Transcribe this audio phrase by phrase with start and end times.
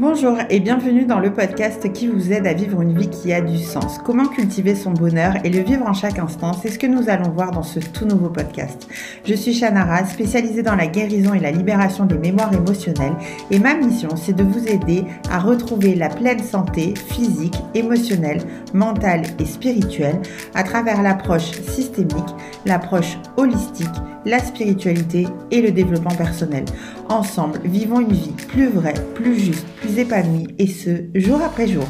[0.00, 3.40] Bonjour et bienvenue dans le podcast qui vous aide à vivre une vie qui a
[3.40, 3.98] du sens.
[3.98, 7.30] Comment cultiver son bonheur et le vivre en chaque instant, c'est ce que nous allons
[7.30, 8.86] voir dans ce tout nouveau podcast.
[9.24, 13.16] Je suis Shanara, spécialisée dans la guérison et la libération des mémoires émotionnelles
[13.50, 19.22] et ma mission c'est de vous aider à retrouver la pleine santé physique, émotionnelle, mentale
[19.40, 20.22] et spirituelle
[20.54, 22.36] à travers l'approche systémique,
[22.66, 23.88] l'approche holistique
[24.28, 26.64] la spiritualité et le développement personnel.
[27.08, 31.86] Ensemble, vivons une vie plus vraie, plus juste, plus épanouie et ce, jour après jour.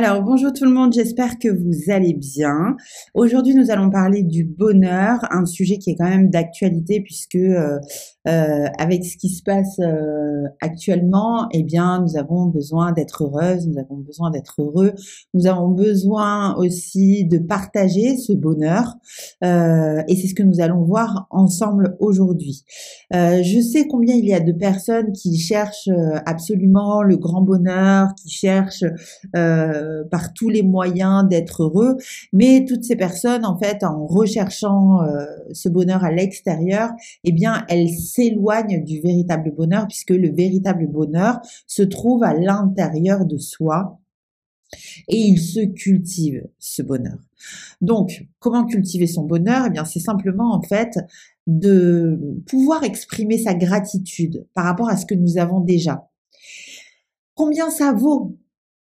[0.00, 2.76] Alors bonjour tout le monde, j'espère que vous allez bien.
[3.14, 7.80] Aujourd'hui nous allons parler du bonheur, un sujet qui est quand même d'actualité puisque euh,
[8.28, 13.66] euh, avec ce qui se passe euh, actuellement, eh bien nous avons besoin d'être heureuses,
[13.66, 14.92] nous avons besoin d'être heureux,
[15.34, 18.94] nous avons besoin aussi de partager ce bonheur
[19.42, 22.62] et c'est ce que nous allons voir ensemble aujourd'hui.
[23.10, 25.90] je sais combien il y a de personnes qui cherchent
[26.24, 28.84] absolument le grand bonheur, qui cherchent
[30.10, 31.96] par tous les moyens d'être heureux,
[32.32, 36.90] mais toutes ces personnes, en fait, en recherchant euh, ce bonheur à l'extérieur,
[37.24, 43.24] eh bien, elles s'éloignent du véritable bonheur, puisque le véritable bonheur se trouve à l'intérieur
[43.24, 43.98] de soi
[45.08, 47.18] et il se cultive ce bonheur.
[47.80, 49.64] Donc, comment cultiver son bonheur?
[49.66, 50.98] Eh bien, c'est simplement en fait
[51.46, 56.08] de pouvoir exprimer sa gratitude par rapport à ce que nous avons déjà.
[57.34, 58.36] Combien ça vaut?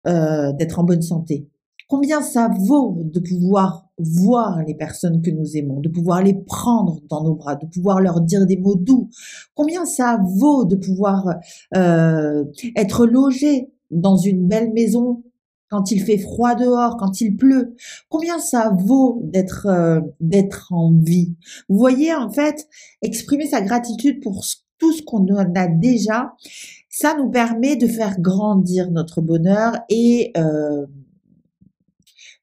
[0.08, 1.48] Euh, d'être en bonne santé.
[1.88, 7.02] Combien ça vaut de pouvoir voir les personnes que nous aimons, de pouvoir les prendre
[7.10, 9.10] dans nos bras, de pouvoir leur dire des mots doux?
[9.56, 11.36] Combien ça vaut de pouvoir
[11.76, 12.46] euh,
[12.78, 15.24] être logé dans une belle maison
[15.70, 17.76] quand il fait froid dehors, quand il pleut?
[18.08, 21.36] Combien ça vaut d'être euh, d'être en vie?
[21.68, 22.70] Vous voyez, en fait,
[23.02, 24.46] exprimer sa gratitude pour
[24.78, 26.34] tout ce qu'on a déjà,
[26.92, 30.86] ça nous permet de faire grandir notre bonheur et euh,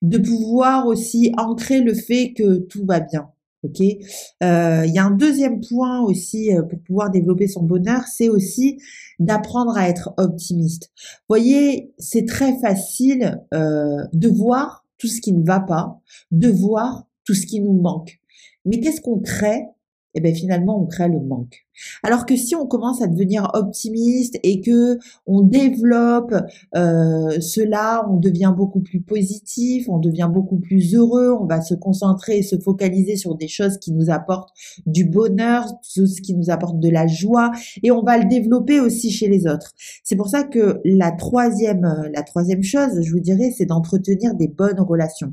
[0.00, 3.30] de pouvoir aussi ancrer le fait que tout va bien.
[3.62, 3.80] Ok?
[3.80, 8.28] Euh, il y a un deuxième point aussi euh, pour pouvoir développer son bonheur, c'est
[8.28, 8.78] aussi
[9.18, 10.92] d'apprendre à être optimiste.
[11.28, 16.00] Voyez, c'est très facile de voir tout ce qui ne va pas,
[16.30, 18.20] de voir tout ce qui nous manque.
[18.64, 19.66] Mais qu'est-ce qu'on crée?
[20.14, 21.66] Eh bien, finalement, on crée le manque.
[22.02, 26.34] Alors que si on commence à devenir optimiste et que on développe
[26.76, 31.74] euh, cela, on devient beaucoup plus positif, on devient beaucoup plus heureux, on va se
[31.74, 34.50] concentrer se focaliser sur des choses qui nous apportent
[34.86, 37.50] du bonheur, ce qui nous apporte de la joie,
[37.82, 39.72] et on va le développer aussi chez les autres.
[40.02, 44.48] C'est pour ça que la troisième, la troisième chose, je vous dirais, c'est d'entretenir des
[44.48, 45.32] bonnes relations.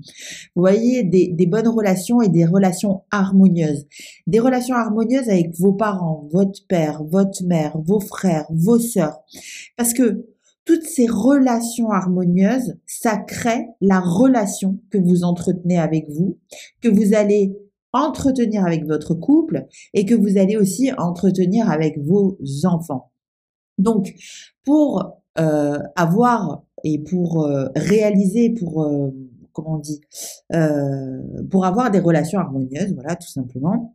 [0.56, 3.86] Vous voyez, des bonnes relations et des relations harmonieuses.
[4.28, 9.20] Des relations harmonieuses avec vos parents, votre père, votre mère, vos frères, vos sœurs.
[9.78, 10.26] Parce que
[10.66, 16.38] toutes ces relations harmonieuses, ça crée la relation que vous entretenez avec vous,
[16.82, 17.56] que vous allez
[17.94, 23.12] entretenir avec votre couple et que vous allez aussi entretenir avec vos enfants.
[23.78, 24.14] Donc,
[24.66, 29.12] pour euh, avoir et pour euh, réaliser, pour euh,
[29.54, 30.02] comment on dit,
[31.50, 33.95] pour avoir des relations harmonieuses, voilà, tout simplement.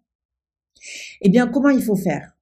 [1.20, 2.36] Eh bien, comment il faut faire?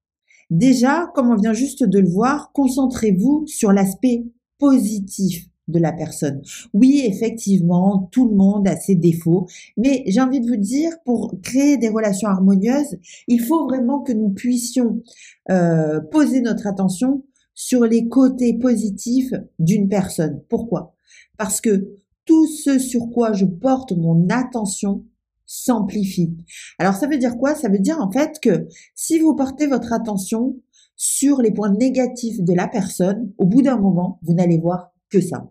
[0.50, 4.24] Déjà, comme on vient juste de le voir, concentrez-vous sur l'aspect
[4.58, 6.40] positif de la personne.
[6.72, 11.34] Oui, effectivement, tout le monde a ses défauts, mais j'ai envie de vous dire, pour
[11.42, 12.96] créer des relations harmonieuses,
[13.28, 15.02] il faut vraiment que nous puissions
[15.50, 17.24] euh, poser notre attention
[17.54, 20.42] sur les côtés positifs d'une personne.
[20.48, 20.94] Pourquoi?
[21.36, 21.88] Parce que
[22.24, 25.04] tout ce sur quoi je porte mon attention
[25.48, 26.36] s'amplifie.
[26.78, 27.54] Alors ça veut dire quoi?
[27.54, 30.56] Ça veut dire en fait que si vous portez votre attention
[30.94, 35.20] sur les points négatifs de la personne, au bout d'un moment, vous n'allez voir que
[35.20, 35.50] ça.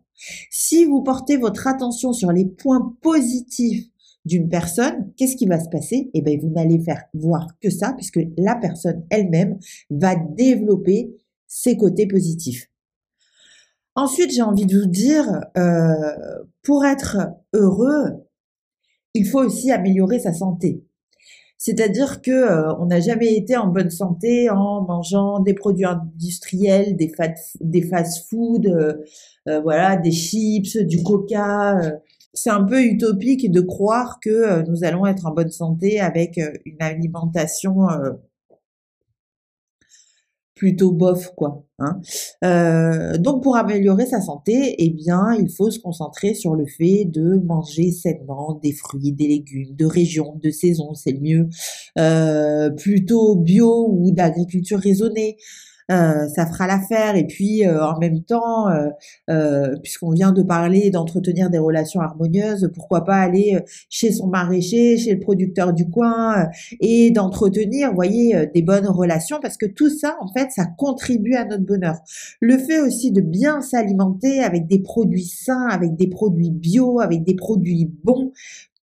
[0.52, 3.88] Si vous portez votre attention sur les points positifs
[4.24, 6.12] d'une personne, qu'est-ce qui va se passer?
[6.13, 9.57] Eh bien, vous n'allez faire voir que ça, puisque la personne elle-même
[9.89, 11.16] va développer
[11.48, 12.69] ses côtés positifs.
[13.95, 15.25] Ensuite, j'ai envie de vous dire,
[15.57, 17.18] euh, pour être
[17.54, 18.26] heureux,
[19.18, 20.84] il faut aussi améliorer sa santé.
[21.58, 26.96] C'est-à-dire que euh, on n'a jamais été en bonne santé en mangeant des produits industriels,
[26.96, 27.10] des,
[27.81, 28.94] fast-food, euh,
[29.48, 31.80] euh, voilà, des chips, du coca.
[32.34, 36.78] C'est un peu utopique de croire que nous allons être en bonne santé avec une
[36.80, 37.88] alimentation
[40.57, 41.63] plutôt bof quoi.
[41.80, 42.01] Hein.
[42.44, 47.06] Euh, donc pour améliorer sa santé, eh bien il faut se concentrer sur le fait
[47.06, 51.50] de manger sainement des fruits, des légumes de région, de saison, c'est le mieux,
[52.00, 55.38] euh, plutôt bio ou d'agriculture raisonnée.
[55.89, 57.16] Euh, ça fera l'affaire.
[57.16, 58.68] Et puis euh, en même temps,
[59.30, 64.98] euh, puisqu'on vient de parler d'entretenir des relations harmonieuses, pourquoi pas aller chez son maraîcher,
[64.98, 66.48] chez le producteur du coin
[66.80, 71.45] et d'entretenir, voyez, des bonnes relations parce que tout ça, en fait, ça contribue à
[71.45, 71.95] notre bonheur.
[72.42, 77.24] Le fait aussi de bien s'alimenter avec des produits sains, avec des produits bio, avec
[77.24, 78.31] des produits bons,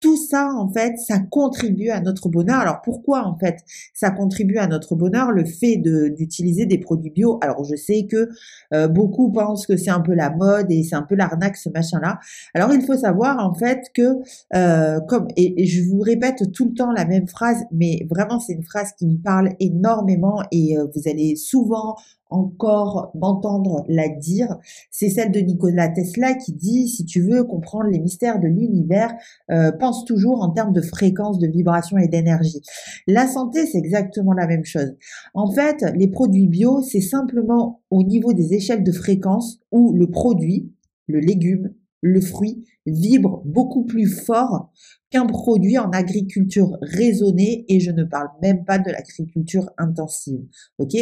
[0.04, 2.60] tout ça, en fait, ça contribue à notre bonheur.
[2.60, 3.60] Alors pourquoi, en fait,
[3.94, 5.32] ça contribue à notre bonheur?
[5.32, 7.38] Le fait d'utiliser des produits bio.
[7.40, 8.28] Alors je sais que
[8.74, 11.70] euh, beaucoup pensent que c'est un peu la mode et c'est un peu l'arnaque, ce
[11.70, 12.20] machin-là.
[12.52, 14.18] Alors il faut savoir, en fait, que
[14.54, 18.52] euh, comme et, je vous répète tout le temps la même phrase, mais vraiment c'est
[18.52, 21.96] une phrase qui me parle énormément et euh, vous allez souvent
[22.30, 24.58] encore m'entendre la dire,
[24.90, 29.14] c'est celle de Nikola Tesla qui dit si tu veux comprendre les mystères de l'univers,
[29.50, 32.62] euh, pense toujours en termes de fréquence, de vibration et d'énergie.
[33.06, 34.96] La santé, c'est exactement la même chose.
[35.34, 40.10] En fait, les produits bio, c'est simplement au niveau des échelles de fréquence où le
[40.10, 40.72] produit,
[41.06, 41.74] le légume,
[42.04, 44.70] le fruit vibre beaucoup plus fort
[45.10, 50.40] qu'un produit en agriculture raisonnée et je ne parle même pas de l'agriculture intensive.
[50.78, 50.92] Ok?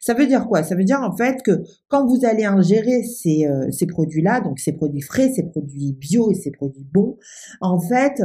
[0.00, 0.62] Ça veut dire quoi?
[0.62, 4.58] Ça veut dire en fait que quand vous allez ingérer ces, euh, ces produits-là, donc
[4.58, 7.16] ces produits frais, ces produits bio et ces produits bons,
[7.62, 8.22] en fait,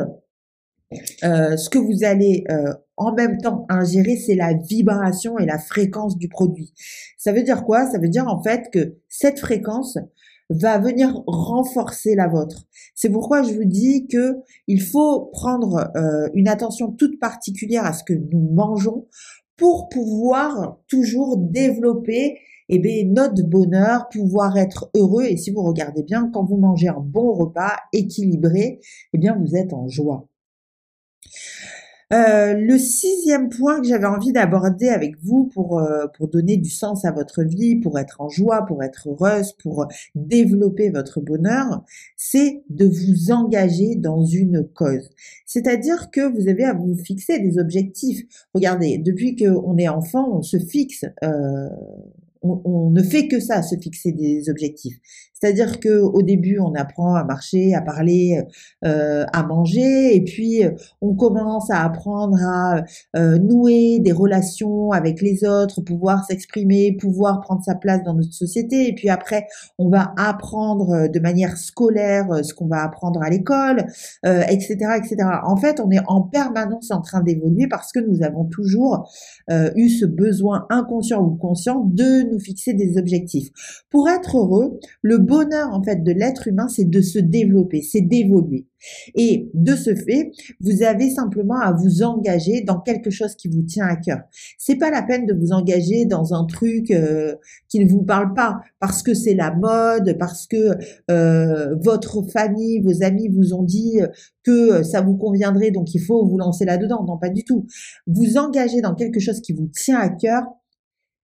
[1.23, 5.57] euh, ce que vous allez euh, en même temps ingérer, c'est la vibration et la
[5.57, 6.73] fréquence du produit.
[7.17, 7.89] Ça veut dire quoi?
[7.89, 9.97] Ça veut dire en fait que cette fréquence,
[10.49, 12.65] va venir renforcer la vôtre.
[12.93, 14.37] C'est pourquoi je vous dis que
[14.67, 19.07] il faut prendre euh, une attention toute particulière à ce que nous mangeons
[19.57, 22.37] pour pouvoir toujours développer
[22.69, 25.23] eh bien, notre bonheur, pouvoir être heureux.
[25.23, 28.79] Et si vous regardez bien, quand vous mangez un bon repas équilibré,
[29.13, 30.27] eh bien, vous êtes en joie.
[32.13, 36.69] Euh, le sixième point que j'avais envie d'aborder avec vous pour, euh, pour donner du
[36.69, 41.83] sens à votre vie, pour être en joie, pour être heureuse, pour développer votre bonheur,
[42.15, 45.09] c'est de vous engager dans une cause.
[45.47, 48.21] C'est-à-dire que vous avez à vous fixer des objectifs.
[48.53, 51.69] Regardez, depuis qu'on est enfant, on se fixe euh,
[52.45, 54.97] on, ne fait que ça, se fixer des objectifs.
[55.45, 58.41] C'est-à-dire que au début, on apprend à marcher, à parler,
[58.83, 60.71] euh, à manger, et puis euh,
[61.01, 62.81] on commence à apprendre à
[63.15, 68.33] euh, nouer des relations avec les autres, pouvoir s'exprimer, pouvoir prendre sa place dans notre
[68.33, 68.87] société.
[68.87, 69.45] Et puis après,
[69.77, 73.85] on va apprendre de manière scolaire ce qu'on va apprendre à l'école,
[74.23, 75.17] etc., etc.
[75.43, 79.09] En fait, on est en permanence en train d'évoluer parce que nous avons toujours
[79.75, 83.49] eu ce besoin inconscient ou conscient de nous fixer des objectifs.
[83.89, 88.01] Pour être heureux, le bonheur en fait de l'être humain, c'est de se développer, c'est
[88.01, 88.67] d'évoluer.
[89.15, 93.63] Et de ce fait, vous avez simplement à vous engager dans quelque chose qui vous
[93.63, 94.19] tient à cœur.
[94.57, 97.35] C'est pas la peine de vous engager dans un truc euh,
[97.67, 100.77] qui ne vous parle pas parce que c'est la mode, parce que
[101.09, 103.99] euh, votre famille, vos amis vous ont dit
[104.43, 107.03] que ça vous conviendrait, donc il faut vous lancer là-dedans.
[107.07, 107.65] Non, pas du tout.
[108.07, 110.43] Vous engagez dans quelque chose qui vous tient à cœur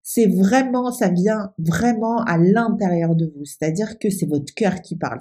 [0.04, 3.46] c'est vraiment, ça vient vraiment à l'intérieur de vous.
[3.46, 5.20] C'est-à-dire que c'est votre cœur qui parle.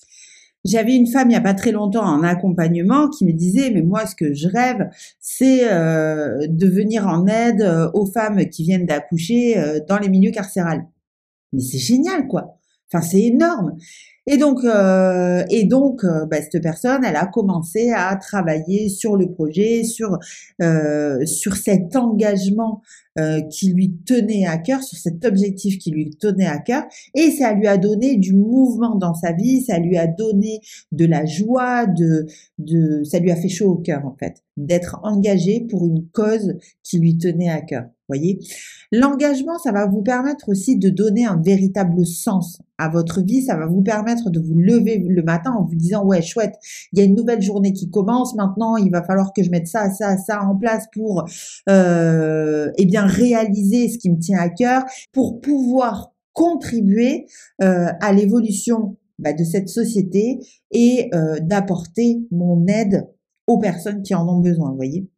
[0.64, 3.80] J'avais une femme il n'y a pas très longtemps en accompagnement qui me disait mais
[3.80, 8.64] moi ce que je rêve c'est euh, de venir en aide euh, aux femmes qui
[8.64, 10.86] viennent d'accoucher euh, dans les milieux carcérales.
[11.54, 12.59] Mais c'est génial quoi.
[12.92, 13.76] Enfin c'est énorme.
[14.26, 19.16] Et donc, euh, et donc, euh, bah, cette personne, elle a commencé à travailler sur
[19.16, 20.18] le projet, sur
[20.62, 22.82] euh, sur cet engagement
[23.50, 27.52] qui lui tenait à cœur, sur cet objectif qui lui tenait à cœur, et ça
[27.52, 31.84] lui a donné du mouvement dans sa vie, ça lui a donné de la joie,
[31.84, 32.24] de
[32.56, 36.54] de, ça lui a fait chaud au cœur en fait, d'être engagé pour une cause
[36.82, 37.84] qui lui tenait à cœur.
[38.92, 43.42] L'engagement, ça va vous permettre aussi de donner un véritable sens à votre vie.
[43.42, 46.56] Ça va vous permettre de vous lever le matin en vous disant ouais chouette,
[46.92, 48.34] il y a une nouvelle journée qui commence.
[48.34, 51.24] Maintenant, il va falloir que je mette ça, ça, ça en place pour
[51.68, 57.26] euh, eh bien réaliser ce qui me tient à cœur, pour pouvoir contribuer
[57.62, 60.40] euh, à l'évolution bah, de cette société
[60.72, 63.06] et euh, d'apporter mon aide
[63.46, 64.72] aux personnes qui en ont besoin.
[64.74, 65.08] Voyez.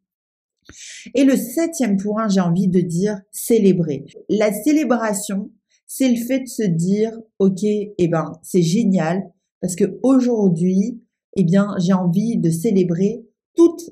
[1.15, 4.05] Et le septième point, j'ai envie de dire célébrer.
[4.29, 5.51] La célébration,
[5.87, 9.23] c'est le fait de se dire, ok, eh ben, c'est génial
[9.61, 11.01] parce que aujourd'hui,
[11.35, 13.91] eh bien, j'ai envie de célébrer toutes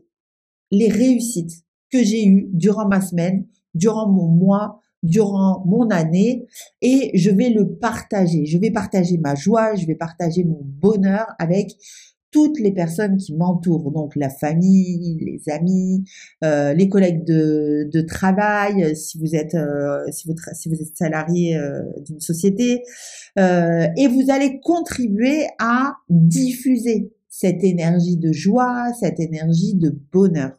[0.71, 6.45] les réussites que j'ai eues durant ma semaine, durant mon mois, durant mon année
[6.81, 8.45] et je vais le partager.
[8.45, 11.75] Je vais partager ma joie, je vais partager mon bonheur avec
[12.31, 16.05] toutes les personnes qui m'entourent, donc la famille, les amis,
[16.43, 20.27] euh, les collègues de, travail, si vous êtes euh, si
[20.69, 22.83] vous êtes salarié euh, d'une société,
[23.37, 30.51] et vous allez contribuer à diffuser cette énergie de joie, cette énergie de bonheur.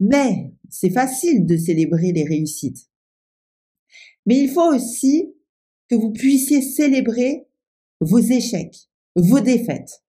[0.00, 2.88] Mais c'est facile de célébrer les réussites.
[4.26, 5.34] Mais il faut aussi
[5.88, 7.46] que vous puissiez célébrer
[8.00, 10.01] vos échecs, vos défaites.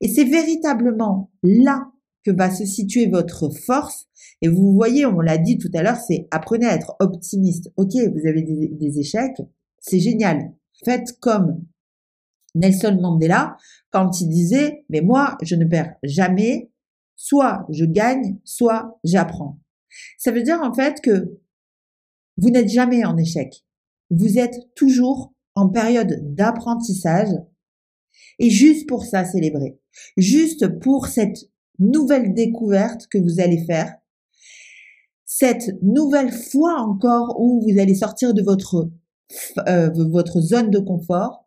[0.00, 1.90] Et c'est véritablement là
[2.24, 4.06] que va se situer votre force.
[4.42, 7.70] Et vous voyez, on l'a dit tout à l'heure, c'est apprenez à être optimiste.
[7.76, 9.40] Ok, vous avez des, échecs,
[9.78, 10.52] c'est génial.
[10.84, 11.64] Faites comme
[12.54, 13.56] Nelson Mandela
[13.90, 16.70] quand il disait, mais moi, je ne perds jamais,
[17.14, 19.60] soit je gagne, soit j'apprends.
[20.18, 21.38] Ça veut dire en fait que
[22.36, 23.64] vous n'êtes jamais en échec.
[24.10, 27.30] Vous êtes toujours en période d'apprentissage
[28.38, 29.78] et juste pour ça célébrer.
[30.16, 33.94] Juste pour cette nouvelle découverte que vous allez faire.
[35.24, 38.88] Cette nouvelle fois encore où vous allez sortir de votre,
[39.68, 41.44] euh, votre zone de confort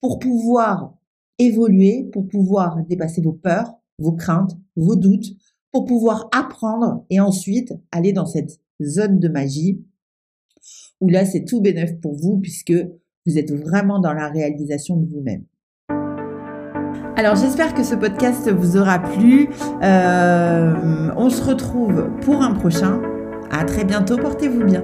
[0.00, 0.94] pour pouvoir
[1.38, 5.32] évoluer, pour pouvoir dépasser vos peurs, vos craintes, vos doutes,
[5.72, 9.84] pour pouvoir apprendre et ensuite aller dans cette zone de magie
[11.00, 12.74] où là c'est tout bénéf pour vous puisque
[13.26, 15.44] vous êtes vraiment dans la réalisation de vous-même.
[17.16, 19.50] Alors j'espère que ce podcast vous aura plu.
[19.82, 23.00] Euh, on se retrouve pour un prochain.
[23.50, 24.82] À très bientôt, portez-vous bien.